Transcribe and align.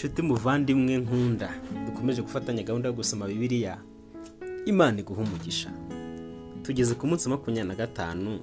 nshuti 0.00 0.22
muvandimwe 0.22 0.96
nkunda. 0.98 1.50
Dukomeje 1.86 2.22
gufatanya 2.22 2.62
gahunda 2.62 2.88
yo 2.88 2.94
gusoma 2.94 3.26
bibiliya. 3.28 3.78
Imana 4.66 5.00
iguha 5.00 5.22
umugisha. 5.22 5.70
Tugeze 6.62 6.94
ku 6.94 7.06
munsi 7.06 7.28
makumyabiri 7.28 7.68
na 7.68 7.74
gatanu 7.74 8.40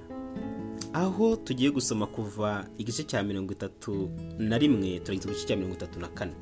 aho 0.92 1.36
tugiye 1.36 1.70
gusoma 1.70 2.06
kuva 2.06 2.66
igice 2.78 3.02
cya 3.04 3.22
mirongo 3.22 3.52
itatu 3.52 4.10
na 4.38 4.58
rimwe 4.58 5.00
turageza 5.02 5.28
ku 5.28 5.46
cya 5.46 5.56
mirongo 5.56 5.74
itatu 5.74 5.98
na 6.00 6.08
kane. 6.08 6.32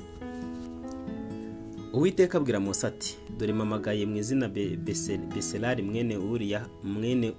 Uwiteka 1.93 2.37
abwira 2.37 2.59
Mose 2.59 2.87
ati 2.87 3.17
dore 3.37 3.53
mamagaye 3.53 4.05
mu 4.05 4.17
izina 4.17 4.47
Be- 4.47 4.77
Bese- 4.77 5.17
beserari 5.33 5.81
mwene 5.83 6.17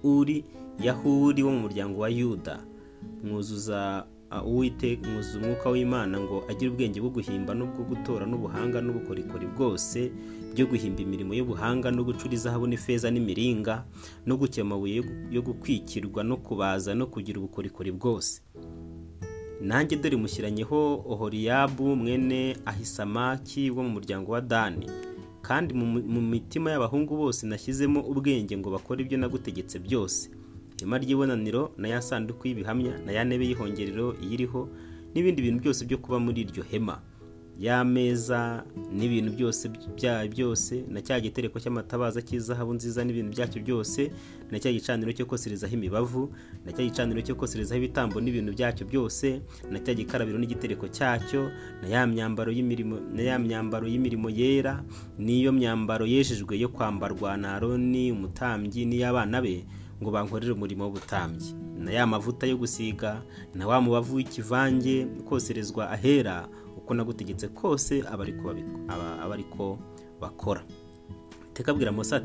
uri 0.03 0.45
yahuri 0.83 1.43
wo 1.43 1.51
mu 1.55 1.61
muryango 1.61 2.01
wa 2.03 2.09
yuda. 2.11 2.59
Mwuzuza 3.25 4.07
uwiteka 4.47 5.09
mwuzuza 5.11 5.39
umwuka 5.39 5.71
w'imana 5.71 6.21
ngo 6.21 6.45
agire 6.49 6.71
ubwenge 6.71 7.01
bwo 7.01 7.11
guhimba 7.11 7.55
n'ubwo 7.55 7.83
gutora 7.85 8.27
n'ubuhanga 8.27 8.81
n'ubukorikori 8.81 9.47
bwose 9.57 10.13
byo 10.55 10.67
guhimba 10.67 11.01
imirimo 11.03 11.33
y'ubuhanga 11.35 11.91
no 11.91 12.05
gucura 12.05 12.35
izahabu 12.35 12.67
n'ifeza 12.67 13.11
n'imiringa 13.11 13.85
no 14.27 14.37
gukema 14.37 14.75
amabuye 14.75 14.97
yo 14.97 15.03
gu- 15.03 15.29
yo 15.31 15.41
gukwikirwa 15.43 16.25
no 16.25 16.37
kubaza 16.37 16.95
no 16.95 17.07
kugira 17.07 17.39
ubukorikori 17.41 17.93
bwose. 17.93 18.43
Nanjye 19.61 19.97
dore 19.97 20.17
mushyiranyeho 20.17 21.05
ohoriyabu 21.09 21.97
mwene 21.97 22.57
ahisamaki 22.65 23.71
wo 23.71 23.83
mu 23.83 23.91
muryango 23.91 24.33
wa 24.33 24.41
dani. 24.41 24.87
Kandi 25.43 25.75
mu 25.75 26.21
mitima 26.21 26.71
y'abahungu 26.71 27.17
bose 27.17 27.47
nashyizemo 27.47 28.01
ubwenge 28.01 28.59
ngo 28.59 28.71
bakore 28.71 29.03
ibyo 29.03 29.19
nagutegetse 29.19 29.79
byose. 29.79 30.31
Ihema 30.79 30.99
ry'ibonaniro 30.99 31.73
na 31.77 31.89
ya 31.89 32.03
sanduku 32.03 32.49
y'ibihamya 32.49 32.99
na 33.07 33.13
ya 33.13 33.25
ntebe 33.25 33.45
y'ihongerero 33.47 34.15
iyiriho 34.23 34.69
n'ibindi 35.15 35.43
bintu 35.43 35.61
byose 35.63 35.85
byo 35.85 35.99
kuba 35.99 36.19
muri 36.19 36.41
iryo 36.47 36.63
hema. 36.71 37.01
Y'ameza 37.59 38.63
n'ibintu 38.95 39.33
byose 39.35 39.67
byayo 39.97 40.31
byose 40.31 40.85
na 40.89 41.03
cya 41.03 41.19
gitereko 41.21 41.59
cy'amatabaza 41.59 42.23
cy'izahabu 42.23 42.75
nziza 42.79 43.03
n'ibintu 43.05 43.31
byacyo 43.35 43.59
byose 43.67 44.13
na 44.51 44.59
cya 44.63 44.71
gicaniro 44.73 45.11
cyo 45.13 45.27
koserezaho 45.27 45.75
imibavu 45.75 46.31
na 46.65 46.71
cya 46.73 46.85
gicaniro 46.87 47.19
cyo 47.27 47.35
koserezaho 47.35 47.79
ibitambo 47.83 48.21
n'ibintu 48.23 48.55
byacyo 48.55 48.87
byose 48.87 49.43
na 49.75 49.83
cya 49.83 49.91
gikarabiro 49.99 50.39
n'igitereko 50.39 50.87
cyacyo 50.89 51.51
na 51.83 51.89
ya 51.91 52.07
myambaro 52.07 52.53
y'imirimo 52.55 53.03
na 53.15 53.23
ya 53.27 53.39
myambaro 53.43 53.91
y'imirimo 53.91 54.31
yera 54.31 54.85
n'iyo 55.19 55.51
myambaro 55.53 56.07
yejejwe 56.07 56.55
yo 56.63 56.69
kwambarwa 56.71 57.35
na 57.37 57.55
aroni 57.59 58.13
umutambyi 58.15 58.87
n'iy'abana 58.87 59.43
be. 59.43 59.67
Ngo 60.03 60.11
bankorere 60.11 60.53
umurimo 60.53 60.85
w'ubutambyi. 60.85 61.55
Na 61.79 61.91
ya 61.93 62.07
mavuta 62.07 62.47
yo 62.47 62.57
gusiga 62.57 63.23
na 63.55 63.67
wa 63.67 63.81
mubavu 63.81 64.17
w'ikivange 64.17 65.07
koserezwa 65.25 65.91
ahera 65.91 66.49
uko 66.77 66.95
nagutegetse 66.95 67.49
kose 67.49 68.05
aba 68.13 68.25
ariko 69.35 69.79
bakora. 70.21 70.63
Teka 71.55 71.71
abwira 71.73 71.93
Mose 71.93 72.21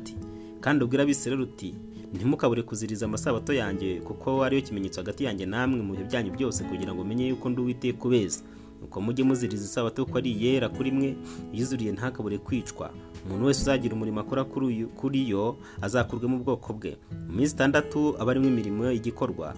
kandi 0.62 0.84
ubwira 0.84 1.04
abisirayeli 1.04 1.44
uti 1.44 1.76
ntimukabure 2.14 2.62
kuziriza 2.64 3.06
amasabato 3.06 3.54
yanjye 3.54 4.00
kuko 4.02 4.44
ariyo 4.44 4.62
kimenyetso 4.62 5.02
hagati 5.02 5.24
yanjye 5.24 5.46
namwe 5.46 5.82
mu 5.82 5.94
bihe 5.94 6.06
byanyu 6.06 6.32
byose 6.32 6.64
kugira 6.64 6.94
ngo 6.94 7.04
menye 7.04 7.28
yuko 7.28 7.50
ndi 7.50 7.62
uwiteka 7.62 8.06
ubeza. 8.06 8.42
Nuko 8.82 9.02
mujye 9.02 9.24
muziriza 9.26 9.66
isabato 9.66 10.06
kuko 10.06 10.18
ari 10.18 10.32
iyera 10.32 10.70
kuri 10.70 10.92
mwe 10.92 11.16
yizuriye 11.54 11.92
ntakabure 11.92 12.38
kwicwa. 12.38 12.94
Umuntu 13.26 13.46
wese 13.46 13.62
uzagira 13.62 13.96
umurimo 13.96 14.20
akora 14.20 14.44
kuri 14.44 15.30
yo 15.30 15.56
azakurwe 15.82 16.28
mu 16.28 16.38
bwoko 16.44 16.74
bwe. 16.74 16.98
Mu 17.28 17.34
minsi 17.38 17.54
itandatu 17.56 18.16
aba 18.20 18.32
arimo 18.32 18.48
imirimo 18.48 18.92
igikorwa 18.92 19.56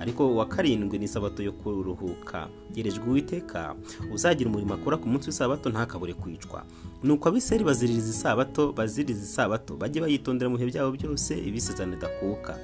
ariko 0.00 0.26
uwa 0.32 0.46
karindwi 0.46 0.98
ni 0.98 1.04
isabato 1.04 1.42
yo 1.42 1.52
kuruhuka. 1.52 2.48
Yerejwe 2.74 3.04
uwiteka 3.08 3.74
uzagira 4.14 4.50
umurimo 4.50 4.74
akora 4.74 4.96
ku 4.96 5.08
munsi 5.08 5.30
w'isabato 5.30 5.70
ntakabure 5.70 6.14
kwicwa. 6.14 6.66
Nuko 7.02 7.28
abiseri 7.28 7.64
baziririza 7.64 8.10
isabato 8.10 8.72
baziriza 8.72 9.22
isabato. 9.22 9.76
Bajye 9.76 10.00
bayitondera 10.02 10.50
mu 10.50 10.56
bihe 10.58 10.70
byabo 10.74 10.90
byose 10.98 11.38
ibisezerano 11.38 11.94
idakuka 11.96 12.58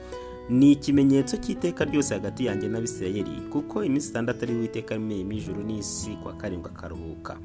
ni 0.51 0.73
ikimenyetso 0.75 1.37
cy'iteka 1.39 1.85
ryose 1.87 2.11
hagati 2.15 2.51
yanjye 2.51 2.67
n'abisirayeli 2.69 3.47
kuko 3.55 3.85
iminsi 3.87 4.11
itandatu 4.11 4.43
ari 4.45 4.55
uwiteka 4.59 4.95
yameyemo 4.99 5.33
ijuru 5.33 5.63
n'isi 5.63 6.19
kwa 6.23 6.33
karindwi 6.35 6.71
akaruhuka. 6.75 7.39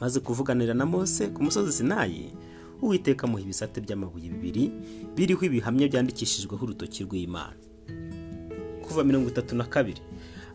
Maze 0.00 0.20
kuvuganira 0.20 0.74
na 0.74 0.86
mose 0.86 1.28
ku 1.28 1.42
musozi 1.42 1.72
sinayi 1.72 2.32
uwiteka 2.82 3.24
amuha 3.26 3.42
ibisate 3.42 3.80
by'amabuye 3.80 4.28
bibiri 4.28 4.72
biriho 5.16 5.42
ibihamya 5.46 5.88
byandikishijweho 5.88 6.64
urutoki 6.64 7.04
rw'imana. 7.04 7.56
Kuva 8.82 9.04
mirongo 9.04 9.28
itatu 9.28 9.56
na 9.56 9.64
kabiri 9.64 10.00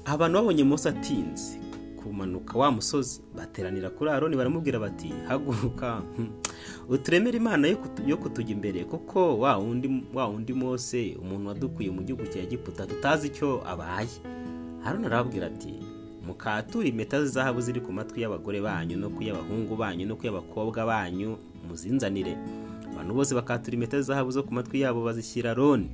abantu 0.06 0.38
babonye 0.38 0.64
Mose 0.64 0.90
atinze. 0.90 1.60
Kumanuka 2.02 2.58
wa 2.58 2.72
musozi 2.72 3.22
bateranira 3.36 3.90
kuri 3.90 4.10
aroni 4.12 4.36
baramubwira 4.36 4.80
bati 4.80 5.14
haguruka 5.28 6.02
hmm, 6.16 6.30
uturemere 6.90 7.38
imana 7.38 7.68
yo 7.68 7.78
kutu- 7.78 8.10
yo 8.10 8.18
kutujya 8.18 8.52
imbere 8.56 8.84
kuko 8.86 9.38
wa 9.40 9.58
wundi 9.58 10.04
wa 10.14 10.26
wundi 10.28 10.54
mose 10.54 11.18
umuntu 11.22 11.48
wadukuye 11.48 11.90
mu 11.92 12.02
gihugu 12.02 12.26
cya 12.26 12.42
egiputa 12.42 12.86
tutazi 12.88 13.28
icyo 13.28 13.62
abaye. 13.68 14.10
Aroni 14.86 15.06
arababwira 15.06 15.48
ati 15.48 15.74
mukature 16.32 16.88
impeta 16.88 17.20
z'izahabu 17.24 17.62
ziri 17.62 17.82
ku 17.84 17.92
matwi 17.92 18.22
y'abagore 18.24 18.62
banyu 18.62 18.96
no 18.98 19.10
ku 19.10 19.20
y'abahungu 19.24 19.76
banyu 19.76 20.08
no 20.08 20.16
ku 20.16 20.24
y'abakobwa 20.26 20.86
banyu 20.86 21.38
muzinzanire. 21.68 22.38
Abantu 22.94 23.14
bose 23.14 23.36
bakatura 23.36 23.76
impeta 23.76 24.00
z'izahabu 24.00 24.32
zo 24.32 24.44
ku 24.44 24.54
matwi 24.54 24.80
yabo 24.82 25.04
bazishyira 25.04 25.52
aroni. 25.52 25.92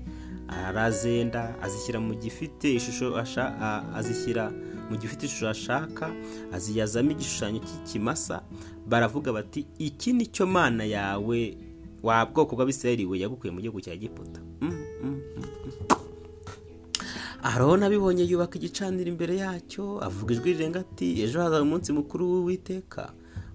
Arazenda 0.47 1.55
azishyira 1.61 1.99
mu 1.99 2.13
gifite 2.15 2.69
ishusho 2.75 3.17
azishyira 3.97 4.51
mu 4.89 4.95
gifite 4.97 5.25
ishusho 5.25 5.49
ashaka 5.49 6.13
aziyazamo 6.53 7.11
igishushanyo 7.11 7.59
cy'ikimasa 7.59 8.41
baravuga 8.87 9.33
bati 9.33 9.67
iki 9.79 10.13
ni 10.13 10.25
cyo 10.31 10.45
mana 10.47 10.83
yawe 10.85 11.57
wa 12.03 12.25
bwoko 12.25 12.55
bw'abisirayeli 12.55 13.05
we 13.05 13.19
yagukuye 13.19 13.51
mu 13.51 13.59
gihugu 13.61 13.81
cya 13.81 13.91
egiputa. 13.93 14.39
Aroni 17.49 17.83
abibonye 17.85 18.23
yubaka 18.31 18.55
igicaniro 18.59 19.09
imbere 19.13 19.33
yacyo 19.43 19.83
avuga 20.07 20.29
ijwi 20.33 20.53
rirenga 20.53 20.79
ati 20.85 21.07
ejo 21.23 21.37
hazaba 21.41 21.61
umunsi 21.67 21.89
mukuru 21.97 22.23
w'uwiteka 22.31 23.03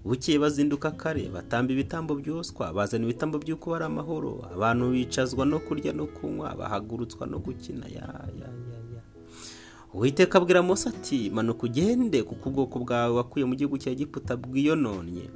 bukeye 0.05 0.37
bazinduka 0.43 0.91
kare 1.01 1.23
batamba 1.35 1.69
ibitambo 1.73 2.11
byoswa 2.21 2.73
bazana 2.73 3.03
ibitambo 3.05 3.35
by'uko 3.43 3.65
bari 3.71 3.85
amahoro 3.85 4.31
abantu 4.55 4.83
bicazwa 4.93 5.43
no 5.45 5.59
kurya 5.65 5.91
no 5.93 6.05
kunywa 6.15 6.55
bahagurutswa 6.59 7.23
no 7.27 7.37
gukina. 7.39 7.85
Ya 7.87 8.05
ya 8.39 8.47
ya 8.67 8.79
ya. 8.93 9.01
Uwiteka 9.93 10.37
abwira 10.37 10.61
mose 10.63 10.89
ati 10.89 11.29
manuka 11.29 11.63
ugende 11.67 12.23
kuko 12.23 12.49
ubwoko 12.49 12.79
bwawe 12.79 13.13
wakuye 13.15 13.45
mu 13.45 13.55
gihugu 13.55 13.77
cya 13.77 13.91
egiputa 13.91 14.35
bwiyononnye 14.35 15.29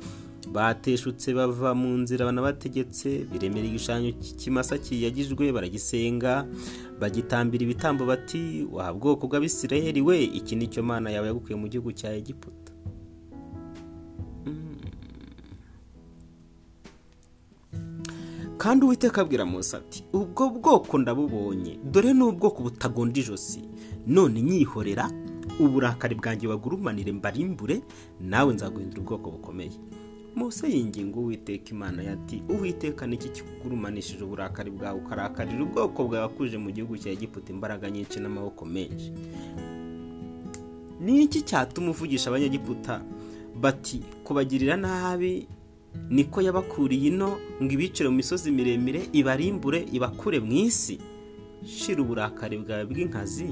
bateshutse 0.55 1.27
bava 1.37 1.69
mu 1.81 1.89
nzira 2.01 2.25
banabategetse 2.29 3.07
biremera 3.31 3.65
igishushanyo 3.67 4.09
cy'ikimasa 4.21 4.73
kiyagijwe 4.83 5.43
baragisenga 5.55 6.31
bagitambira 7.01 7.61
ibitambo 7.65 8.01
bati 8.11 8.41
wa 8.75 8.85
bwoko 8.97 9.23
bw'abisirayeli 9.29 10.01
we 10.07 10.17
iki 10.39 10.53
ni 10.55 10.65
cyo 10.73 10.81
mana 10.89 11.07
yawe 11.13 11.25
yagukuye 11.29 11.55
mu 11.61 11.67
gihugu 11.71 11.91
cya 11.99 12.09
egiputa. 12.19 12.71
Kandi 18.57 18.85
uwiteka 18.85 19.21
abwira 19.21 19.45
Mose 19.45 19.77
ati 19.77 20.03
ubwo 20.13 20.49
bwoko 20.49 20.97
ndabubonye 20.97 21.79
dore 21.91 22.13
ni 22.13 22.23
ubwoko 22.23 22.63
butagonda 22.63 23.19
ijosi. 23.19 23.61
None 24.07 24.41
nyihorera 24.41 25.05
uburakari 25.59 26.15
bwanjye 26.15 26.47
bagurumanire 26.47 27.11
mbarimbure 27.11 27.81
nawe 28.21 28.53
nzaguhindura 28.53 29.01
ubwoko 29.01 29.27
bukomeye. 29.31 29.71
Mose 30.37 30.67
yinginga 30.69 31.19
uwiteka 31.19 31.69
imana 31.71 32.03
yati 32.03 32.43
uwiteka 32.49 33.07
niki 33.07 33.29
kikugurumanishije 33.29 34.23
uburakari 34.23 34.71
bwawe 34.71 34.99
ukarakarira 34.99 35.63
ubwoko 35.63 36.03
bwawe 36.07 36.23
wakuje 36.23 36.57
mu 36.57 36.69
gihugu 36.71 36.97
cya 36.97 37.11
Egiputa 37.11 37.49
imbaraga 37.53 37.89
nyinshi 37.89 38.19
n'amaboko 38.19 38.65
menshi? 38.65 39.09
Ni 41.01 41.23
iki 41.23 41.41
cyatuma 41.41 41.89
uvugisha 41.89 42.29
abanyegiputa 42.29 43.01
bati 43.61 43.97
kubagirira 44.23 44.77
nabi 44.77 45.47
niko 46.09 46.41
yabakuriye 46.41 47.07
ino 47.09 47.37
ngo 47.61 47.71
ibicire 47.73 48.09
mu 48.09 48.15
misozi 48.21 48.51
miremire 48.51 49.09
ibarimbure 49.13 49.85
ibakure 49.91 50.39
mu 50.39 50.53
isi? 50.53 50.99
Shira 51.65 52.01
uburakari 52.05 52.57
bwawe 52.61 52.85
bw'inkazi 52.85 53.49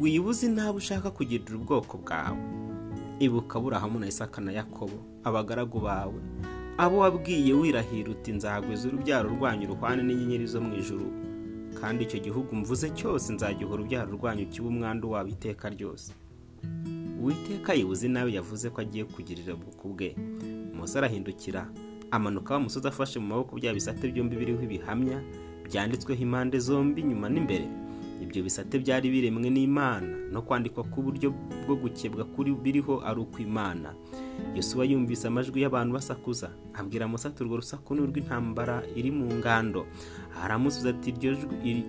wibuze 0.00 0.46
nabi 0.48 0.78
ushaka 0.78 1.10
kugirira 1.10 1.56
ubwoko 1.58 1.98
bwawe. 1.98 2.38
Ibuka 3.18 3.60
burahamu 3.60 3.98
na 3.98 4.06
isaka 4.06 4.40
na 4.40 4.52
yakobo 4.52 4.98
abagaragu 5.24 5.80
bawe. 5.80 6.20
Abo 6.78 6.98
wabwiye 6.98 7.52
wirahira 7.54 8.10
uti 8.10 8.32
nzagwiza 8.32 8.88
urubyaro 8.88 9.28
rwanyu 9.30 9.66
ruhwane 9.68 10.02
n'inyenyeri 10.02 10.46
zo 10.46 10.60
mu 10.60 10.74
ijuru 10.76 11.06
kandi 11.80 12.04
icyo 12.04 12.18
gihugu 12.20 12.56
mvuze 12.56 12.90
cyose 12.90 13.32
nzagiha 13.32 13.70
urubyaro 13.70 14.12
rwanyu 14.12 14.46
kiba 14.46 14.68
umwandu 14.68 15.10
wabo 15.10 15.28
iteka 15.28 15.68
ryose. 15.70 16.12
Uwiteka 17.20 17.74
yibuze 17.74 18.08
nawe 18.08 18.32
yavuze 18.32 18.70
ko 18.70 18.80
agiye 18.80 19.04
kugirira 19.04 19.54
ubwoko 19.54 19.88
bwe. 19.88 20.16
Mose 20.74 20.98
arahindukira 20.98 21.68
amanuka 22.10 22.54
wa 22.54 22.60
musozi 22.60 22.88
afashe 22.88 23.18
mu 23.20 23.26
maboko 23.26 23.56
bya 23.56 23.74
bisate 23.74 24.08
byombi 24.12 24.36
biriho 24.36 24.62
ibihamya 24.62 25.22
byanditsweho 25.64 26.22
impande 26.22 26.58
zombi 26.58 27.00
inyuma 27.00 27.28
n'imbere. 27.30 27.68
Ibyo 28.22 28.42
bisate 28.42 28.78
byari 28.78 29.10
biremwe 29.10 29.50
n'imana 29.50 30.30
no 30.32 30.42
kwandikwa 30.42 30.84
ku 30.84 31.02
buryo 31.02 31.34
bwo 31.66 31.74
gukebwa 31.76 32.24
kuri 32.24 32.54
biriho 32.54 33.02
ari 33.04 33.20
ukw'imana 33.20 33.94
yosuwa 34.54 34.84
yumvise 34.84 35.26
amajwi 35.28 35.62
y'abantu 35.62 35.92
basakuza 35.94 36.50
abwira 36.74 37.08
musa 37.08 37.28
ati 37.28 37.42
urwo 37.42 37.56
rusaku 37.56 37.94
ni 37.94 38.00
urw'intambara 38.00 38.82
iri 38.96 39.10
mu 39.10 39.26
ngando. 39.34 39.86
Aramusubiza 40.42 40.90
ati 40.90 41.10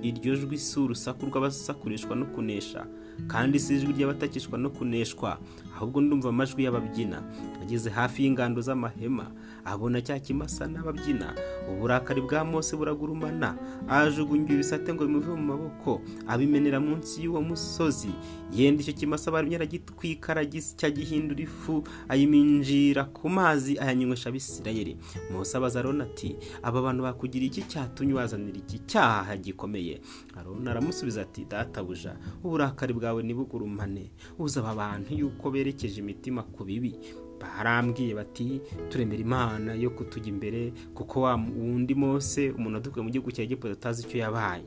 iryo 0.04 0.36
jwi 0.36 0.58
si 0.58 0.80
urusaku 0.80 1.26
rw'abasakurishwa 1.26 2.16
no 2.16 2.26
kunesha. 2.26 2.86
Kandi 3.28 3.60
si 3.60 3.76
ijwi 3.76 3.94
ry'abatakishwa 3.94 4.58
no 4.60 4.70
kuneshwa 4.70 5.40
ahubwo 5.76 6.02
ndumva 6.02 6.30
amajwi 6.30 6.64
y'ababyina. 6.64 7.24
Ageze 7.62 7.90
hafi 7.90 8.24
y'ingando 8.24 8.62
z'amahema 8.62 9.32
abona 9.66 10.02
cya 10.02 10.20
kimasa 10.20 10.68
n'ababyina. 10.68 11.34
Uburakari 11.72 12.22
bwa 12.22 12.44
mose 12.46 12.76
buragurumana. 12.78 13.56
Ajugunya 13.90 14.54
ibisate 14.54 14.94
ngo 14.94 15.06
bimuve 15.06 15.32
mu 15.32 15.44
maboko 15.44 16.02
abimenera 16.28 16.80
munsi 16.80 17.24
y'uwo 17.24 17.42
musozi. 17.42 18.12
Yenda 18.54 18.82
icyo 18.84 18.94
kimasa 18.94 19.32
barumye 19.32 19.56
aragitwika 19.56 20.32
aragihindura 20.36 21.42
ifu 21.42 21.84
ayiminjira 22.10 23.04
ku 23.10 23.30
mazi 23.30 23.80
ayanywesha 23.80 24.30
abisirayeli. 24.30 24.98
Mose 25.32 25.58
abaza 25.58 25.80
arona 25.80 26.04
ati 26.04 26.36
aba 26.64 26.82
bantu 26.82 27.04
bakugira 27.04 27.46
iki 27.46 27.62
cyatumye 27.66 28.14
wazanira 28.14 28.58
iki 28.58 28.80
cyaha 28.86 29.38
gikomeye? 29.38 30.02
Arona 30.38 30.72
aramusubiza 30.72 31.22
ati 31.22 31.46
databuja 31.46 32.16
uburakari 32.44 32.94
bwawe 33.04 33.20
ntibugurumane 33.24 34.12
uza 34.40 34.60
aba 34.64 34.76
bantu 34.76 35.12
yuko 35.14 35.52
berekeje 35.52 36.00
imitima 36.00 36.44
ku 36.44 36.64
bibi. 36.64 36.96
Barambwiye 37.44 38.16
bati 38.16 38.62
turemera 38.90 39.20
imana 39.22 39.74
yo 39.76 39.90
kutujya 39.92 40.30
imbere 40.32 40.72
kuko 40.96 41.22
wa 41.28 41.36
wundi 41.36 41.92
mose 41.96 42.52
umuntu 42.56 42.76
wadukuye 42.80 43.04
mu 43.04 43.12
gihugu 43.12 43.32
cya 43.36 43.44
egiputa 43.44 43.74
atazi 43.76 44.08
icyo 44.08 44.20
yabaye. 44.24 44.64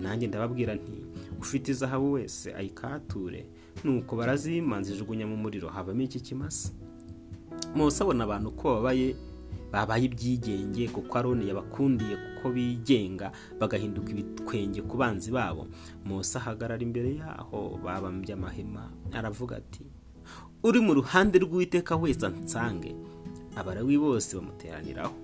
Nanjye 0.00 0.26
ndababwira 0.28 0.74
nti 0.76 0.92
ufite 1.40 1.68
izahabu 1.72 2.12
wese 2.12 2.52
ayikature. 2.54 3.46
Nuko 3.84 4.16
barazimanza 4.16 4.92
ijugunya 4.92 5.24
mu 5.26 5.36
muriro 5.40 5.68
havamo 5.72 6.02
iki 6.04 6.20
kimasa? 6.20 6.68
Mose 7.74 8.02
abona 8.04 8.24
abantu 8.24 8.50
ko 8.52 8.74
babaye 8.76 9.16
babaye 9.72 10.04
ibyigenge 10.08 10.88
kuko 10.88 11.18
aroni 11.18 11.48
yabakundiye 11.48 12.16
kuko 12.16 12.50
bigenga 12.52 13.32
bagahinduka 13.60 14.10
ibitwenge 14.10 14.82
ku 14.82 14.96
banzi 14.96 15.30
babo. 15.30 15.66
Mose 16.04 16.38
ahagarara 16.38 16.82
imbere 16.82 17.14
yaho 17.20 17.78
babambye 17.84 18.32
amahema 18.34 18.90
aravuga 19.12 19.56
ati 19.56 19.84
uri 20.62 20.80
mu 20.80 20.94
ruhande 20.94 21.38
rw'uwiteka 21.38 21.96
wese 21.96 22.26
ansange. 22.26 22.94
Abarawi 23.56 23.98
bose 23.98 24.36
bamuteraniraho. 24.36 25.14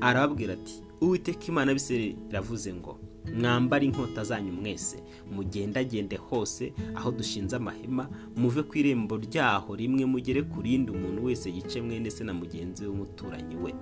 Arababwira 0.00 0.52
ati 0.54 0.82
uwiteka 1.00 1.44
imana 1.48 1.72
bise 1.74 2.16
iravuze 2.30 2.72
ngo 2.74 2.98
mwambare 3.40 3.86
inkota 3.86 4.24
zanyu 4.24 4.52
mwese. 4.52 5.02
Mugendagende 5.32 6.16
hose 6.16 6.72
aho 6.94 7.10
dushinze 7.10 7.56
amahema 7.56 8.08
muve 8.36 8.62
ku 8.62 8.78
irembo 8.78 9.16
ryaho 9.16 9.76
rimwe 9.76 10.04
mugere 10.06 10.42
ku 10.42 10.62
rindi 10.62 10.90
umuntu 10.92 11.24
wese 11.24 11.50
yice 11.50 11.82
mwene 11.82 12.10
se 12.10 12.24
na 12.24 12.34
mugenzi 12.34 12.86
w'umuturanyi 12.86 13.56
we. 13.56 13.74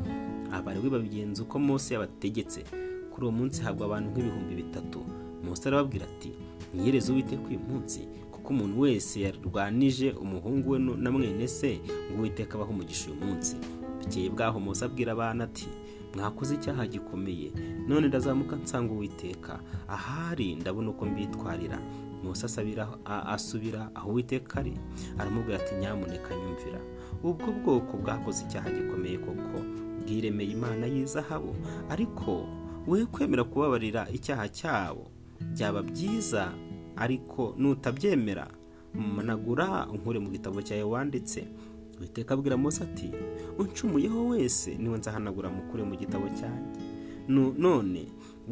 Abarawi 0.53 0.91
babigenza 0.91 1.43
uko 1.43 1.59
mose 1.59 1.95
yabategetse. 1.95 2.65
Kuri 3.11 3.27
uwo 3.27 3.33
munsi 3.33 3.63
habwa 3.63 3.87
abantu 3.87 4.11
nk'ibihumbi 4.11 4.55
bitatu. 4.55 5.01
Mose 5.45 5.69
arababwira 5.69 6.07
ati 6.07 6.33
mwihereze 6.75 7.13
uwiteka 7.13 7.43
uyu 7.49 7.59
munsi 7.59 8.01
kuko 8.31 8.49
umuntu 8.53 8.81
wese 8.81 9.21
yarwanije 9.21 10.11
umuhungu 10.11 10.71
we 10.71 10.79
na 10.79 11.11
mwene 11.11 11.49
se 11.49 11.81
ngo 12.13 12.19
uwiteka 12.21 12.55
abaho 12.55 12.71
umugisha 12.73 13.11
uyu 13.11 13.21
munsi. 13.25 13.57
Bukeye 14.03 14.31
bwaho 14.31 14.61
mose 14.61 14.85
abwira 14.85 15.13
abana 15.13 15.45
ati 15.45 15.67
mwakoze 16.15 16.55
icyaha 16.55 16.87
gikomeye. 16.87 17.53
None 17.89 18.09
ndazamuka 18.09 18.57
nsanga 18.57 18.93
uwiteka. 18.93 19.61
Ahari 19.89 20.55
ndabona 20.55 20.91
uko 20.91 21.07
mbitwarira. 21.07 21.79
Mose 22.25 22.47
asubira 23.07 23.91
aho 23.95 24.11
uwiteka 24.11 24.61
ari. 24.61 24.75
Aramubwira 25.19 25.59
ati 25.59 25.75
nyamuneka 25.75 26.35
nyumvira. 26.37 26.81
Ubwo 27.23 27.53
bwoko 27.53 27.97
bwakoze 27.97 28.45
icyaha 28.45 28.71
gikomeye 28.71 29.19
koko. 29.19 29.59
Bwiremeye 30.05 30.51
imana 30.51 30.87
y'izahabu. 30.87 31.55
Ariko 31.91 32.47
we 32.87 33.07
kwemera 33.07 33.45
kubabarira 33.45 34.09
icyaha 34.13 34.49
cyabo 34.49 35.11
byaba 35.53 35.83
byiza 35.83 36.53
ariko 36.97 37.55
nutabyemera. 37.59 38.49
Managura 38.95 39.87
unkure 39.93 40.19
mu 40.19 40.31
gitabo 40.31 40.63
cyawe 40.63 40.83
wanditse. 40.83 41.47
Witeka 42.01 42.35
abwira 42.35 42.57
mose 42.57 42.83
ati 42.85 43.11
uncumuyeho 43.59 44.29
wese 44.29 44.75
ni 44.79 44.89
we 44.89 44.99
nzahanagura 44.99 45.49
mukure 45.51 45.83
mu 45.85 45.97
gitabo 45.97 46.29
cyanjye. 46.29 46.81
None 47.29 48.07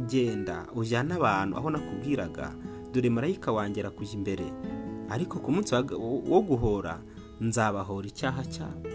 genda 0.07 0.67
ujyane 0.75 1.15
abantu 1.15 1.57
aho 1.57 1.71
nakubwiraga 1.71 2.55
dore 2.93 3.11
marayika 3.11 3.53
wanjye 3.53 3.81
arakujya 3.81 4.15
imbere. 4.15 4.47
Ariko 5.09 5.39
ku 5.41 5.51
munsi 5.53 5.75
wo 6.31 6.41
guhora 6.45 7.01
nzabahora 7.41 8.07
icyaha 8.07 8.45
cyabo. 8.45 8.89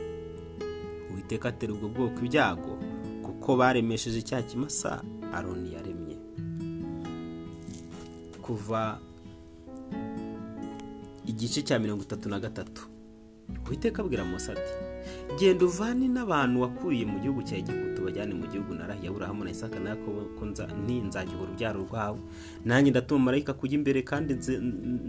Witeka 1.15 1.49
atera 1.49 1.73
ubwo 1.73 1.87
bwoko 1.89 2.19
ibyago 2.25 2.77
kuko 3.25 3.57
baremesheje 3.57 4.19
icyaha 4.21 4.43
kimasa 4.45 5.01
aroni 5.33 5.73
yaremye. 5.73 6.17
Kuva 8.41 8.99
igice 11.25 11.61
cya 11.61 11.79
mirongo 11.79 12.03
itatu 12.03 12.29
na 12.29 12.39
gatatu. 12.39 12.92
Witeka 13.69 14.01
abwira 14.03 14.23
ati 14.23 14.73
genda 15.39 15.65
uvane 15.65 16.07
n'abantu 16.07 16.61
wakuriye 16.61 17.05
mu 17.05 17.19
gihugu 17.19 17.41
cya 17.43 17.57
egiputa 17.57 18.01
bajyane 18.01 18.33
mu 18.33 18.45
gihugu 18.47 18.73
narahiye 18.73 19.07
aburahamu 19.09 19.43
na 19.43 19.51
isaka 19.51 19.79
na 19.79 19.89
yakobo 19.95 20.21
ko 20.37 20.45
ntinzagiha 20.45 21.41
urubyaro 21.41 21.79
rwawe 21.87 22.19
nanjye 22.65 22.91
ndatuma 22.91 23.25
marayika 23.25 23.53
kujya 23.53 23.75
imbere 23.79 24.01
kandi 24.03 24.35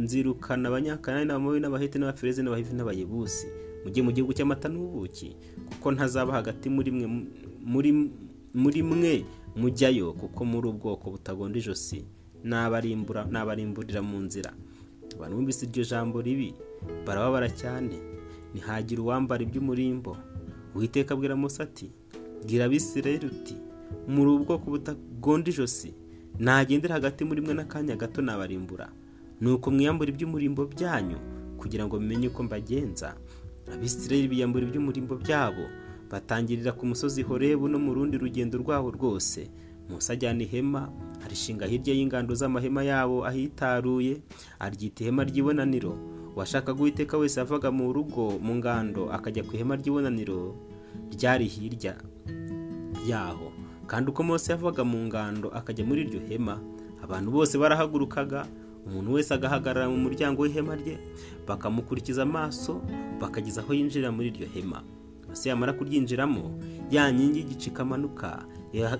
nzirukana 0.05 0.69
abanyakanani 0.69 1.27
n'abamobi 1.27 1.61
n'abahete 1.61 1.99
n'abafirezi 1.99 2.43
n'abahivi 2.43 2.73
n'abayebusi. 2.75 3.47
Mujye 3.85 4.01
mu 4.03 4.11
gihugu 4.17 4.33
cy'amata 4.33 4.69
n'ubuki 4.73 5.37
kuko 5.69 5.87
ntazaba 5.93 6.33
hagati 6.33 6.67
muri 6.73 6.91
mwe 6.91 7.07
muri 8.55 8.81
mwe 8.83 9.25
mujyayo 9.57 10.13
kuko 10.17 10.41
muri 10.45 10.67
ubwoko 10.73 11.11
butagonda 11.11 11.59
ijosi 11.59 12.01
nabarimburira 12.45 14.01
mu 14.03 14.19
nzira. 14.25 14.51
Abantu 15.15 15.37
bumvise 15.37 15.67
iryo 15.67 15.85
jambo 15.85 16.23
ribi 16.23 16.55
barababara 17.07 17.49
cyane. 17.53 18.01
Ntihagire 18.55 19.01
uwambara 19.03 19.43
iby'umurimbo. 19.43 20.17
Witeka 20.75 21.15
abwira 21.15 21.37
mose 21.37 21.63
ati 21.63 21.91
bwira 22.47 22.65
abisirayeli 22.65 23.27
uti 23.27 23.57
muri 24.09 24.31
ubwoko 24.31 24.71
butagonda 24.71 25.51
ijosi 25.51 25.95
nagendera 26.39 26.95
hagati 26.95 27.25
muri 27.25 27.41
mwe 27.41 27.55
n'akanya 27.55 27.97
gato 27.97 28.23
nabarimbura. 28.23 28.89
Nuko 29.41 29.71
mwiyambura 29.71 30.11
iby'umurimbo 30.11 30.67
byanyu 30.67 31.19
kugira 31.59 31.87
ngo 31.87 32.01
mumenye 32.01 32.29
uko 32.29 32.43
mbagenza 32.43 33.15
abisirayeli 33.73 34.29
biyambura 34.29 34.67
iby'umurimbo 34.67 35.15
byabo 35.17 35.65
batangirira 36.11 36.73
ku 36.73 36.87
musozi 36.87 37.23
horebu 37.23 37.69
no 37.69 37.79
mu 37.79 37.95
rundi 37.95 38.19
rugendo 38.19 38.59
rwabo 38.59 38.91
rwose. 38.91 39.51
Mose 39.91 40.13
ajyana 40.13 40.43
ihema 40.43 40.89
arishinga 41.25 41.67
hirya 41.67 41.95
y'ingando 41.95 42.35
z'amahema 42.35 42.83
yabo 42.85 43.27
ahitaruye 43.27 44.21
aryita 44.59 45.05
ihema 45.05 45.25
ry'ibonaniro. 45.25 45.99
Uwashakaga 46.37 46.81
uwiteka 46.81 47.19
wese 47.19 47.41
yavaga 47.41 47.71
mu 47.71 47.93
rugo 47.93 48.39
mu 48.43 48.55
ngando 48.59 49.13
akajya 49.13 49.43
ku 49.47 49.55
ihema 49.57 49.77
ry'ibonaniro 49.77 50.55
ryari 51.15 51.47
hirya 51.47 51.95
yaho. 53.07 53.53
Kandi 53.87 54.11
uko 54.11 54.23
Mose 54.23 54.53
yavaga 54.53 54.85
mu 54.85 54.99
ngando 55.07 55.49
akajya 55.53 55.85
muri 55.85 56.03
iryo 56.09 56.21
hema 56.29 56.59
abantu 57.05 57.31
bose 57.31 57.59
barahagurukaga 57.59 58.47
umuntu 58.87 59.13
wese 59.13 59.35
agahagarara 59.35 59.89
mu 59.89 59.97
muryango 59.97 60.43
w'ihema 60.43 60.77
rye 60.77 60.99
bakamukurikiza 61.47 62.23
amaso 62.25 62.81
bakageza 63.21 63.61
aho 63.61 63.75
yinjira 63.75 64.09
muri 64.13 64.29
iryo 64.33 64.47
hema. 64.55 64.83
Mose 65.29 65.49
yamara 65.49 65.73
kuryinjiramo 65.73 66.59
ya 66.91 67.13
nkingi 67.13 67.39
y'igice 67.39 67.71
ikamanuka 67.71 68.43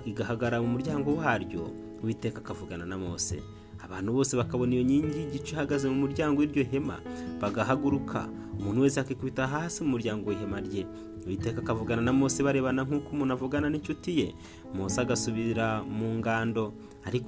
igahagarara 0.05 0.61
mu 0.61 0.67
muryango 0.77 1.15
waryo 1.17 1.67
uwiteka 2.03 2.39
akavugana 2.39 2.85
na 2.85 2.97
Mose. 2.97 3.41
Abantu 3.85 4.13
bose 4.13 4.37
bakabona 4.37 4.73
iyo 4.75 4.83
nkingi 4.83 5.17
y'igice 5.19 5.53
ihagaze 5.55 5.89
mu 5.89 5.95
muryango 5.95 6.41
w'iryo 6.41 6.63
hema 6.63 6.97
bagahaguruka. 7.41 8.29
Umuntu 8.59 8.81
wese 8.81 8.99
akikubita 8.99 9.47
hasi 9.47 9.83
mu 9.83 9.89
muryango 9.89 10.29
w'ihema 10.29 10.59
rye. 10.61 10.85
Uwiteka 11.25 11.61
akavugana 11.61 12.01
na 12.01 12.13
Mose 12.13 12.43
barebana 12.43 12.83
nk'uko 12.83 13.09
umuntu 13.13 13.33
avugana 13.33 13.69
n'inshuti 13.69 14.19
ye. 14.19 14.27
Mose 14.73 15.01
agasubira 15.01 15.83
mu 15.83 16.17
ngando 16.19 16.73
ariko 17.05 17.27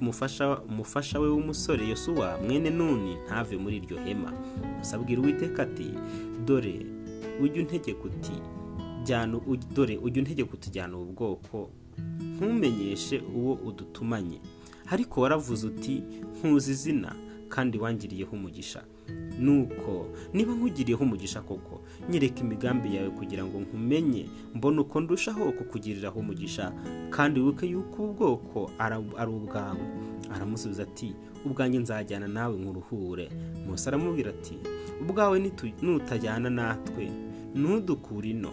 umufasha 0.70 1.20
we 1.20 1.28
w'umusore 1.30 1.86
yosuwa 1.88 2.38
mwene 2.42 2.70
nuni 2.70 3.14
ntave 3.26 3.56
muri 3.56 3.76
iryo 3.76 3.96
hema. 4.04 4.32
Abwira 4.94 5.20
uwiteka 5.22 5.62
ati 5.62 5.94
dore 6.46 6.86
ujye 7.42 7.62
untegeka 7.62 8.02
uti 8.04 8.34
dore 9.74 9.96
ujye 10.02 10.22
untegeka 10.22 10.54
utujyana 10.54 10.98
ubu 10.98 11.12
bwoko. 11.12 11.70
Ntumenyeshe 12.36 13.22
uwo 13.34 13.54
udutumanye. 13.54 14.40
Ariko 14.90 15.20
waravuze 15.20 15.66
uti 15.66 16.02
nkuzi 16.44 16.70
izina 16.72 17.14
kandi 17.48 17.78
wangiriyeho 17.78 18.32
umugisha. 18.36 18.84
Nuko 19.40 20.06
niba 20.34 20.52
nkugiriyeho 20.54 21.04
umugisha 21.04 21.40
koko 21.40 21.80
nyereka 22.10 22.40
imigambi 22.40 22.96
yawe 22.96 23.10
kugira 23.10 23.44
ngo 23.44 23.60
nkumenye 23.60 24.26
mbone 24.54 24.80
uko 24.80 25.00
ndushaho 25.00 25.52
kukugiriraho 25.52 26.20
umugisha 26.20 26.72
kandi 27.10 27.40
wibuke 27.40 27.66
yuko 27.66 28.02
ubu 28.04 28.12
bwoko 28.14 28.70
ari 29.18 29.30
ubwawe. 29.32 29.80
Aramusubiza 30.34 30.82
ati 30.82 31.14
ubwanjye 31.46 31.78
nzajyana 31.78 32.28
nawe 32.28 32.56
nkuruhure. 32.58 33.28
Mose 33.66 33.88
aramubwira 33.88 34.30
ati 34.30 34.58
ubwawe 35.00 35.52
nutajyana 35.82 36.50
natwe 36.50 37.10
ntudukure 37.54 38.30
ino. 38.30 38.52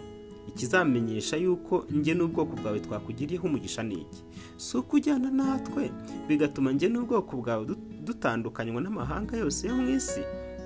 Ikizamenyesha 0.60 1.36
yuko 1.36 1.84
njye 1.90 2.14
n'ubwoko 2.14 2.56
bwawe 2.56 2.80
twakugiriyeho 2.80 3.46
umugisha 3.46 3.82
ni 3.82 3.94
iki? 3.94 4.22
Si 4.56 4.76
uko 4.78 4.96
ujyana 4.96 5.30
natwe 5.30 5.90
bigatuma 6.28 6.72
njye 6.72 6.88
n'ubwoko 6.88 7.36
bwawe 7.36 7.66
dutandukanywa 8.04 8.80
n'amahanga 8.80 9.36
yose 9.36 9.68
yo 9.68 9.76
mu 9.76 9.88
isi? 9.90 10.20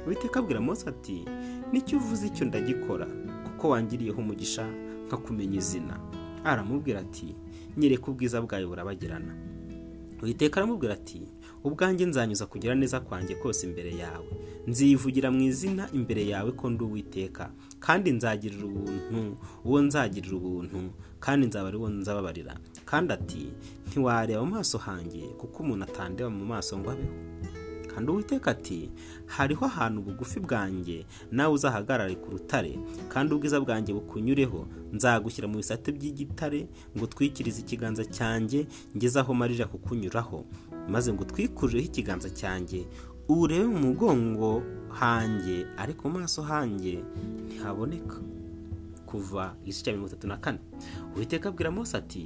Witeka 0.07 0.39
abwira 0.41 0.61
mose 0.63 0.87
ati 0.89 1.25
ni 1.73 1.81
cyo 1.83 1.99
uvuze 1.99 2.27
icyo 2.31 2.47
ndagikora? 2.47 3.07
Kuko 3.45 3.69
wangiriyeho 3.75 4.19
umugisha 4.23 4.63
nkakumenya 5.07 5.59
izina. 5.59 5.99
Aramubwira 6.45 7.01
ati 7.03 7.35
nyereka 7.77 8.07
ubwiza 8.15 8.39
bwawe 8.43 8.67
burabagirana. 8.67 9.35
Witeka 10.23 10.57
aramubwira 10.63 10.95
ati 10.95 11.19
ubwanjye 11.65 12.07
nzanyuza 12.07 12.47
kugira 12.47 12.75
neza 12.75 13.01
kwanjye 13.01 13.35
kose 13.35 13.67
imbere 13.67 13.93
yawe. 13.97 14.27
Nzivugira 14.67 15.31
mu 15.31 15.41
izina 15.43 15.89
imbere 15.93 16.23
yawe 16.27 16.53
ko 16.53 16.71
ndi 16.71 16.85
uwiteka 16.85 17.51
kandi 17.81 18.13
nzagirira 18.13 18.65
ubuntu 18.65 19.37
uwo 19.65 19.79
nzagirira 19.83 20.37
ubuntu 20.37 20.79
kandi 21.21 21.47
nzaba 21.47 21.69
ari 21.69 21.77
wo 21.77 21.89
nzababarira. 21.89 22.55
Kandi 22.85 23.13
ati 23.13 23.43
ntiwareba 23.89 24.45
mu 24.45 24.51
maso 24.57 24.79
hanjye 24.79 25.23
kuko 25.41 25.63
umuntu 25.63 25.85
atandeba 25.85 26.31
mu 26.31 26.45
maso 26.45 26.79
ngo 26.79 26.91
abeho. 26.91 27.15
Kandi 27.91 28.07
uwiteka 28.13 28.51
ati 28.51 28.91
hariho 29.27 29.65
ahantu 29.67 30.01
bugufi 30.07 30.41
bwanjye 30.41 31.05
nawe 31.35 31.53
uzahagarare 31.55 32.15
ku 32.23 32.31
rutare 32.31 32.79
kandi 33.13 33.35
ubwiza 33.35 33.61
bwanjye 33.61 33.93
bukunyureho 33.93 34.65
nzagushyira 34.95 35.49
mu 35.51 35.57
bisate 35.59 35.93
by'igitare 35.93 36.69
ngo 36.97 37.05
utwikirize 37.05 37.61
ikiganza 37.61 38.05
cyanjye 38.07 38.67
ngeze 38.97 39.19
aho 39.21 39.35
marira 39.35 39.67
kukunyuraho. 39.67 40.45
Maze 40.89 41.13
ngo 41.13 41.23
utwikureho 41.23 41.85
ikiganza 41.87 42.31
cyanjye 42.31 42.87
urebe 43.29 43.65
mu 43.67 43.79
mugongo 43.79 44.63
hanjye 44.89 45.67
ariko 45.77 46.09
mu 46.09 46.19
maso 46.19 46.43
hanjye 46.43 47.05
ntihaboneka. 47.47 48.17
Kuva 49.07 49.55
igice 49.63 49.83
cya 49.85 49.93
mirongo 49.93 50.09
itatu 50.09 50.27
na 50.27 50.37
kane. 50.37 50.59
Uwiteka 51.17 51.49
abwira 51.49 51.71
mose 51.71 51.97
ati 51.97 52.25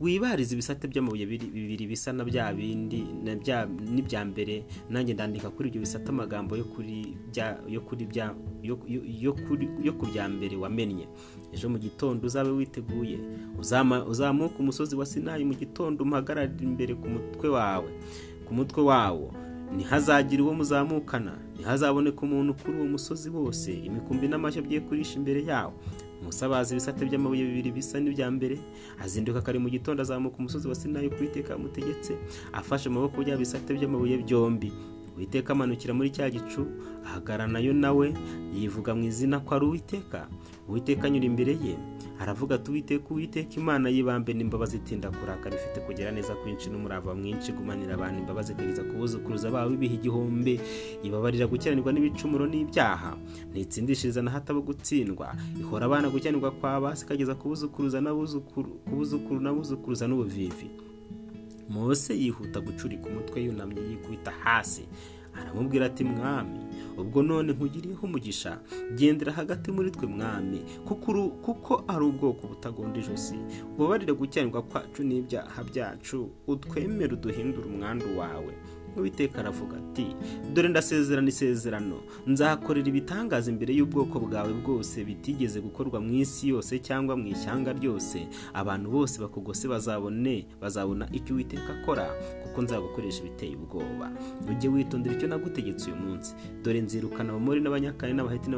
wibariza 0.00 0.52
ibisate 0.54 0.88
by'amabuye 0.88 1.26
bibiri 1.26 1.86
bisa 1.86 2.12
na 2.12 2.24
bya 2.24 2.52
bindi 2.52 3.06
n'ibya 3.94 4.24
mbere. 4.24 4.64
Nanjye 4.90 5.14
ndandika 5.14 5.50
kuri 5.50 5.68
ibyo 5.68 5.80
bisate 5.80 6.08
amagambo 6.08 6.56
yo 6.56 6.64
kuri 6.64 7.16
yo 7.70 7.80
ku 9.92 10.06
bya 10.06 10.28
mbere 10.28 10.56
wamennye. 10.56 11.08
Ejo 11.52 11.68
mu 11.68 11.78
gitondo 11.78 12.26
uzabe 12.26 12.50
witeguye. 12.50 13.18
Uzamuka 14.08 14.58
umusozi 14.58 14.96
wa 14.96 15.06
sinayi 15.06 15.44
mu 15.44 15.54
gitondo 15.54 16.04
umuhagararire 16.04 16.64
imbere 16.64 16.94
ku 16.94 17.08
mutwe 17.08 17.48
wawe. 17.48 17.90
Ku 18.44 18.54
mutwe 18.54 18.82
wawo. 18.82 19.32
Ntihazagire 19.74 20.42
uwo 20.42 20.54
muzamukana. 20.54 21.38
Ntihazaboneke 21.54 22.18
umuntu 22.22 22.54
kuri 22.54 22.76
uwo 22.78 22.86
musozi 22.86 23.30
wose. 23.30 23.72
Imikumbi 23.72 24.28
n'amashyo 24.28 24.62
bye 24.62 24.80
kurisha 24.80 25.16
imbere 25.18 25.42
yawo. 25.44 25.72
Musabazi 26.24 26.74
ibisate 26.74 27.04
by'amabuye 27.04 27.44
bibiri 27.44 27.70
bisa 27.72 28.00
n'ibya 28.00 28.30
mbere 28.30 28.56
azinduka 29.04 29.42
kare 29.44 29.58
mu 29.58 29.68
gitondo 29.68 30.02
azamuka 30.02 30.36
umusozi 30.40 30.68
wa 30.68 30.74
sinayi 30.74 31.10
kuwiteka 31.10 31.54
amutegetse 31.54 32.12
afashe 32.52 32.88
amaboko 32.88 33.22
bya 33.22 33.36
bisate 33.36 33.70
by'amabuye 33.76 34.16
byombi. 34.24 34.72
Uwiteka 35.16 35.52
amanukira 35.52 35.94
muri 35.94 36.10
cya 36.10 36.30
gicu 36.30 36.66
ahagaranayo 37.06 37.72
nawe 37.72 38.14
yivuga 38.54 38.94
mu 38.94 39.04
izina 39.04 39.40
ko 39.40 39.54
ari 39.54 39.66
uwiteka. 39.66 40.26
Uwiteka 40.68 41.06
anyura 41.06 41.26
imbere 41.26 41.52
ye 41.64 41.76
aravuga 42.20 42.54
ati 42.54 42.70
uwiteka 42.70 43.06
uwiteka 43.10 43.54
imana 43.60 43.88
y'ibambe 43.90 44.32
n'imbabazi 44.34 44.76
itinda 44.76 45.10
kurakara 45.10 45.56
ifite 45.56 45.80
kugera 45.86 46.10
neza 46.10 46.34
kwinshi 46.34 46.70
n'umurava 46.70 47.14
mwinshi 47.14 47.52
gumanira 47.52 47.94
abantu 47.94 48.18
imbabazi 48.20 48.52
ikageza 48.52 48.82
ku 48.86 48.94
buzukuruza 48.96 49.50
babo 49.50 49.74
ibiha 49.74 49.94
igihumbi 49.94 50.60
ibabarira 51.02 51.46
gukiranirwa 51.46 51.92
n'ibicumuro 51.92 52.46
n'ibyaha 52.46 53.18
ntitsindishiriza 53.52 54.22
na 54.22 54.30
hataba 54.30 54.60
gutsindwa 54.62 55.34
ihora 55.60 55.86
abana 55.86 56.08
gukiranirwa 56.08 56.50
kwa 56.50 56.80
basi 56.80 57.04
ikageza 57.04 57.34
ku 57.34 57.48
n'abuzukuru 58.00 59.40
n'abuzukuruza 59.42 60.06
n'ubuvivi. 60.08 60.93
Mose 61.68 62.14
yihuta 62.18 62.60
gucurika 62.60 63.06
umutwe 63.08 63.42
yunamye 63.44 63.80
yikubita 63.90 64.30
hasi. 64.30 64.84
Aramubwira 65.40 65.86
ati 65.86 66.04
mwami 66.04 66.58
ubwo 66.98 67.22
none 67.22 67.52
nkugiriyeho 67.52 68.06
umugisha 68.06 68.58
gendera 68.96 69.32
hagati 69.32 69.72
muri 69.72 69.90
twe 69.90 70.06
mwami 70.06 70.58
kuko 70.86 71.84
ari 71.88 72.04
ubwoko 72.04 72.46
butagonda 72.46 72.98
ijosi. 73.00 73.34
Ubabarire 73.74 74.12
gukiranirwa 74.12 74.62
kwacu 74.62 75.02
n'ibyaha 75.02 75.64
byacu 75.64 76.30
utwemere 76.46 77.12
uduhindure 77.14 77.66
umwandu 77.66 78.18
wawe. 78.18 78.54
Uwiteka 79.00 79.40
aravuga 79.40 79.76
ati 79.76 80.06
dore 80.54 80.68
ndasezerana 80.68 81.28
isezerano. 81.28 81.96
Nzakorera 82.26 82.88
ibitangaza 82.88 83.50
imbere 83.50 83.74
y'ubwoko 83.74 84.20
bwawe 84.20 84.52
bwose 84.52 85.04
bitigeze 85.04 85.60
gukorwa 85.60 86.00
mu 86.00 86.12
isi 86.14 86.48
yose 86.48 86.78
cyangwa 86.78 87.16
mu 87.16 87.26
ishyanga 87.26 87.72
ryose. 87.72 88.26
Abantu 88.54 88.90
bose 88.90 89.20
bakugose 89.20 89.68
bazabone 89.68 90.46
bazabona 90.60 91.08
icyo 91.12 91.34
uwiteka 91.34 91.72
akora 91.82 92.06
kuko 92.42 92.62
nzagukoresha 92.62 93.20
ibiteye 93.20 93.56
ubwoba. 93.56 94.12
Ujye 94.50 94.68
witondera 94.68 95.16
icyo 95.16 95.28
nagutegetse 95.28 95.90
uyu 95.90 95.96
munsi. 96.02 96.34
Dore 96.62 96.80
nzirukana 96.80 97.30
abamori 97.30 97.60
n'abanyakane 97.60 98.12
n'abaheti 98.14 98.48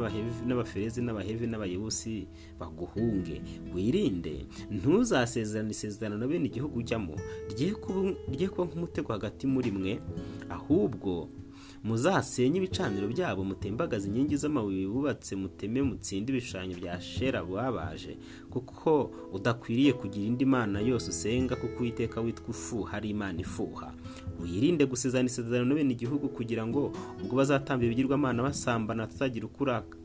n'abaferezi 0.47 1.01
n'abahevi 1.01 1.47
n'abayebusi 1.47 2.27
baguhunge. 2.59 3.41
Wirinde 3.73 4.45
ntuzasezerane 4.71 5.71
isezerano 5.71 6.27
bene 6.27 6.45
igihugu 6.45 6.79
ujyamo. 6.79 7.15
Rye 7.51 8.47
kuba 8.49 8.65
nk'umutego 8.65 9.13
hagati 9.13 9.47
muri 9.47 9.71
mwe 9.71 9.99
ahubwo 10.49 11.29
muzasenye 11.83 12.57
ibicaniro 12.57 13.07
byabo 13.07 13.43
mutembagaze 13.43 14.07
inkingi 14.07 14.35
z'amabuye 14.37 14.87
bubatse 14.87 15.35
muteme 15.35 15.81
mutsinde 15.81 16.31
ibishushanyo 16.31 16.75
bya 16.81 17.01
shera 17.01 17.43
babaje 17.45 18.17
kuko 18.49 19.11
udakwiriye 19.33 19.93
kugira 19.93 20.25
indi 20.27 20.45
mana 20.45 20.79
yose 20.81 21.09
usenga 21.09 21.55
kuko 21.55 21.79
uwiteka 21.83 22.21
witwa 22.21 22.49
ufuha 22.49 22.97
ari 22.97 23.09
imana 23.09 23.39
ifuha. 23.41 23.93
Wirinde 24.41 24.85
gusezerana 24.85 25.27
isezerano 25.29 25.75
bene 25.75 25.93
igihugu 25.93 26.29
kugira 26.29 26.67
ngo 26.67 26.91
ubwo 27.23 27.35
bazatamba 27.37 27.85
ibigirwamana 27.85 28.43
basambana 28.43 29.03
hatazagira 29.03 29.45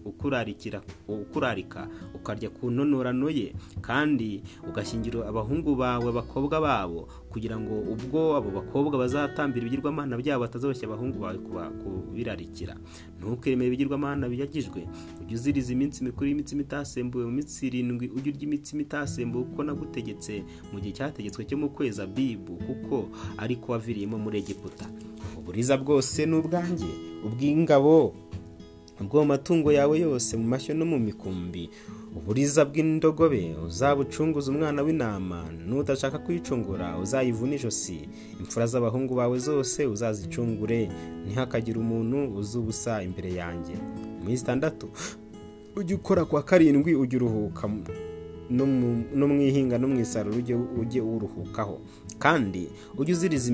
ukurarika 0.05 1.89
ukarya 2.15 2.51
ku 2.51 2.71
ntonorano 2.71 3.31
ye 3.31 3.55
kandi 3.81 4.43
ugashyingira 4.69 5.29
abahungu 5.29 5.75
bawe 5.77 6.09
abakobwa 6.09 6.61
babo 6.61 7.09
kugira 7.33 7.57
ngo 7.61 7.75
ubwo 7.93 8.37
abo 8.37 8.51
bakobwa 8.51 8.99
bazatambira 8.99 9.65
ibigirwamana 9.67 10.17
byabo 10.17 10.45
batazoshya 10.45 10.85
abahungu 10.89 11.19
bawe 11.19 11.39
kubirarikira. 11.81 12.77
Ntukemere 13.19 13.69
ibigirwamana 13.69 14.29
biyagijwe 14.29 14.85
ujye 15.23 15.35
uziriza 15.35 15.73
iminsi 15.73 16.05
mikuru 16.05 16.27
y'imitsima 16.29 16.63
itasembuwe 16.63 17.25
mu 17.25 17.33
minsi 17.33 17.67
irindwi 17.67 18.09
ujye 18.13 18.33
urya 18.33 18.43
imitsima 18.45 18.83
itasembuwe 18.83 19.45
kuko 19.45 19.63
nagutegetse 19.65 20.45
mu 20.73 20.81
gihe 20.81 20.93
cyategetswe 20.93 21.45
cyo 21.49 21.57
mu 21.57 21.69
kwezi 21.73 22.03
abibu 22.03 22.57
kuko 22.61 23.09
ariko 23.39 23.73
waviriyemo 23.73 24.19
muri 24.19 24.39
egiputa. 24.45 24.87
Uburiza 25.39 25.77
bwose 25.81 26.27
ni 26.27 26.35
ubwanjye 26.37 26.91
ubw'ingabo. 27.25 28.15
Bwo 29.01 29.21
mu 29.21 29.27
matungo 29.35 29.73
yawe 29.73 29.99
yose 29.99 30.37
mu 30.37 30.45
mashyo 30.49 30.75
no 30.75 30.85
mu 30.85 30.99
mikumbi 30.99 31.71
uburiza 32.17 32.65
bw'indogobe 32.65 33.57
uzabucunguza 33.67 34.51
umwana 34.53 34.83
w'intama 34.83 35.49
n'udashaka 35.67 36.19
kuyicungura 36.19 36.99
uzayivuna 37.03 37.55
ijosi. 37.57 38.09
Imfura 38.41 38.67
z'abahungu 38.67 39.15
bawe 39.15 39.39
zose 39.39 39.87
uzazicungure 39.87 40.91
ntihakagire 41.27 41.79
umuntu 41.81 42.37
uzi 42.39 42.59
ubusa 42.59 43.03
imbere 43.03 43.33
yanjye. 43.35 43.75
Mu 44.21 44.25
minsi 44.29 44.43
itandatu 44.45 44.87
ujye 45.77 45.95
ukora 45.97 46.25
kwa 46.25 46.43
karindwi 46.43 46.95
ujye 46.95 47.17
uruhuka 47.19 47.65
no 48.51 49.27
mu 49.29 49.41
ihinga 49.43 49.79
no 49.79 49.89
mu 49.89 50.01
isarura 50.01 50.37
ujye 50.81 51.01
uruhukaho. 51.01 51.81
Kandi 52.19 52.69
ujye 52.99 53.13
uziriza 53.15 53.51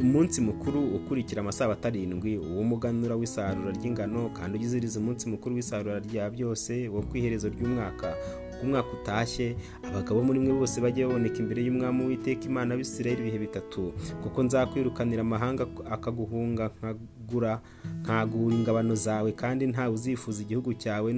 umunsi 0.00 0.40
mukuru 0.40 0.80
ukurikira 0.96 1.40
amasabato 1.40 1.88
arindwi 1.88 2.38
uw'umuganura 2.38 3.14
w'isarura 3.16 3.70
ry'ingano 3.72 4.30
kandi 4.36 4.56
ujye 4.58 4.66
uziriza 4.68 5.00
umunsi 5.00 5.28
mukuru 5.28 5.54
w'isarura 5.56 5.98
rya 6.00 6.30
byose 6.30 6.88
wo 6.88 7.00
ku 7.02 7.16
iherezo 7.16 7.48
ry'umwaka 7.48 8.14
umwaka 8.62 8.88
utashye 8.98 9.56
abagabo 9.88 10.22
muri 10.24 10.40
mwe 10.40 10.52
bose 10.56 10.80
bajye 10.80 11.04
baboneka 11.06 11.38
imbere 11.44 11.60
y'umwami 11.64 12.00
w'iteka 12.08 12.44
imana 12.48 12.72
w'isirayeli 12.74 13.20
ibihe 13.22 13.38
bitatu. 13.38 13.92
Kuko 14.22 14.38
nzakwirukanira 14.42 15.20
amahanga 15.20 15.66
akaguhunga 15.90 16.70
nkagura 16.80 17.60
nkagura 18.02 18.54
ingabano 18.56 18.94
zawe 18.96 19.32
kandi 19.32 19.66
ntawe 19.68 19.92
uzifuza 19.94 20.40
igihugu 20.42 20.72
cyawe 20.74 21.12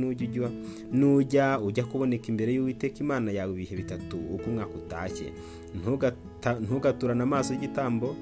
nujya 0.93 1.47
ujya 1.63 1.85
kuboneka 1.87 2.27
imbere 2.29 2.51
y'uwiteka 2.59 2.99
imana 3.07 3.31
yawe 3.31 3.53
ibihe 3.55 3.75
bitatu 3.87 4.17
uko 4.35 4.45
umwaka 4.51 4.75
utashye. 4.75 5.31
Ntugaturane 6.67 7.23
amaso 7.23 7.55
y'igitambo 7.55 8.17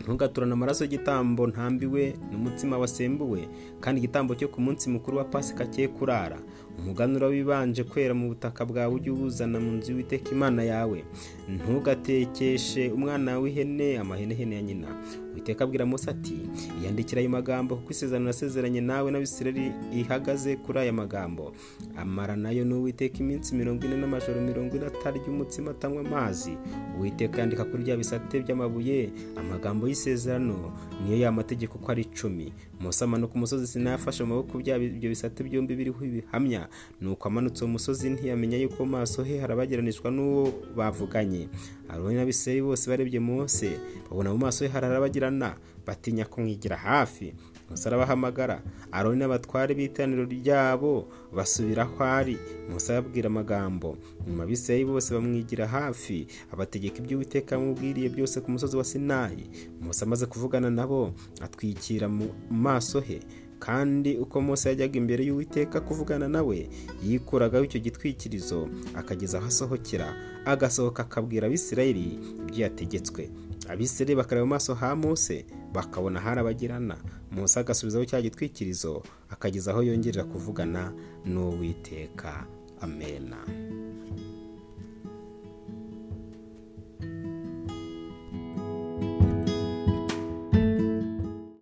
ntugaturane 0.00 0.52
amaraso 0.52 0.84
y'igitambo 0.84 1.46
ntambiwe 1.46 2.14
n'umutsima 2.30 2.78
wasembuwe 2.78 3.48
kandi 3.80 3.98
igitambo 4.00 4.34
cyo 4.34 4.48
ku 4.48 4.60
munsi 4.60 4.90
mukuru 4.90 5.16
wa 5.18 5.24
pasika 5.24 5.66
cye 5.66 5.88
kurara. 5.88 6.38
Umuganura 6.82 7.26
wibanje 7.26 7.84
kwera 7.84 8.14
mu 8.14 8.28
butaka 8.28 8.64
bwawe 8.64 8.94
ujye 8.94 9.10
uwuzana 9.12 9.60
mu 9.60 9.70
nzu 9.76 9.92
y'uwiteka 9.92 10.30
imana 10.32 10.62
yawe. 10.62 11.04
Ntugatekeshe 11.48 12.90
umwana 12.90 13.38
w'ihene 13.38 13.98
amahenehene 13.98 14.54
ya 14.56 14.62
nyina. 14.62 14.88
Uwiteka 15.32 15.64
abwira 15.64 15.86
Mose 15.86 16.10
ati 16.10 16.34
iyandikira 16.82 17.20
ayo 17.20 17.30
magambo 17.30 17.76
kuko 17.76 17.90
isezerano 17.90 18.26
nasezeranye 18.26 18.80
nawe 18.80 19.10
n'abisirayeli 19.10 19.72
ihagaze 19.94 20.56
kuri 20.56 20.78
aya 20.78 20.92
magambo. 20.92 21.52
Amara 21.96 22.36
na 22.36 22.50
yo 22.50 22.64
n'uwiteka 22.64 23.18
iminsi 23.20 23.54
mirongo 23.54 23.84
ine 23.86 23.96
n'amajoro 23.96 24.40
mirongo 24.40 24.76
ine 24.76 24.86
atarya 24.86 25.22
umutsima 25.28 25.70
atanywa 25.70 26.00
amazi. 26.06 26.58
Uwiteka 26.98 27.40
yandika 27.40 27.64
kuri 27.64 27.82
bya 27.84 27.96
bisate 27.96 28.40
by'amabuye 28.42 29.10
amagambo 29.38 29.86
y'isezerano 29.88 30.72
niyo 31.04 31.16
ya 31.22 31.32
mategeko 31.32 31.78
uko 31.78 31.92
ari 31.92 32.02
icumi. 32.02 32.52
Mose 32.80 33.04
amanuka 33.04 33.34
umusozi 33.34 33.66
sinayafashe 33.66 34.24
mu 34.24 34.30
maboko 34.34 34.58
byabo 34.58 34.84
ibyo 34.84 35.08
bisate 35.10 35.44
byombi 35.44 35.76
biriho 35.76 36.00
ibihamya. 36.04 36.68
Nuko 37.00 37.28
amanutse 37.28 37.64
uwo 37.64 37.72
musozi 37.72 38.10
ntiyamenya 38.10 38.56
yuko 38.58 38.86
maso 38.86 39.22
he 39.22 39.38
harabagiranishwa 39.38 40.10
n'uwo 40.10 40.52
bavuganye. 40.76 41.48
Aroni 41.88 42.14
n'abisirayeli 42.16 42.62
bose 42.66 42.90
barebye 42.90 43.20
Mose 43.20 43.78
babona 44.10 44.30
mu 44.32 44.38
maso 44.38 44.64
he 44.64 44.70
hararabagirana. 44.70 45.56
Batinya 45.86 46.24
kumwigira 46.24 46.76
hafi. 46.76 47.34
Mose 47.70 47.88
arabahamagara. 47.88 48.62
Aroni 48.92 49.18
n'abatware 49.18 49.74
b'iteraniro 49.74 50.24
ryabo 50.24 51.08
basubira 51.34 51.82
aho 51.82 52.04
ari. 52.04 52.36
Mose 52.70 52.92
ababwira 52.92 53.26
amagambo. 53.26 53.96
Nyuma 54.26 54.42
abisirayeli 54.44 54.84
bose 54.90 55.14
bamwigira 55.14 55.66
hafi. 55.66 56.26
Abategeka 56.52 56.98
ibyo 56.98 57.16
Uwiteka 57.16 57.54
yamubwiriye 57.56 58.08
byose 58.08 58.40
ku 58.40 58.50
musozi 58.50 58.76
wa 58.76 58.84
sinayi. 58.84 59.50
Mose 59.80 60.04
amaze 60.04 60.26
kuvugana 60.26 60.70
nabo 60.70 61.12
atwikira 61.40 62.08
mu 62.08 62.28
maso 62.50 63.00
he. 63.00 63.20
Kandi 63.60 64.16
uko 64.18 64.40
Mose 64.40 64.68
yajyaga 64.68 64.96
imbere 64.98 65.22
y'Uwiteka 65.24 65.80
kuvugana 65.80 66.28
nawe 66.28 66.68
yikuragaho 67.04 67.64
icyo 67.64 67.80
gitwikirizo 67.80 68.68
akageza 68.94 69.38
aho 69.38 69.46
asohokera 69.46 70.08
agasohoka 70.44 71.02
akabwira 71.02 71.46
abisirayeli 71.46 72.18
ibyo 72.48 72.60
yategetswe 72.64 73.28
abisirayeli 73.68 74.16
bakareba 74.16 74.46
mu 74.46 74.50
maso 74.56 74.74
ha 74.74 74.96
Mose 74.96 75.44
bakabona 75.72 76.20
harabagirana. 76.20 76.96
Mose 77.30 77.60
agasubizaho 77.60 78.04
cya 78.04 78.22
gitwikirizo 78.22 79.02
akageza 79.30 79.70
aho 79.70 79.82
yongerera 79.82 80.24
kuvugana 80.24 80.92
n'Uwiteka. 81.24 82.46
Amena 82.80 83.36